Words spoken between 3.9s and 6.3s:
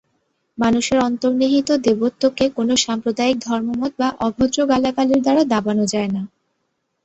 বা অভদ্র গালাগালির দ্বারা দাবানো যায় না।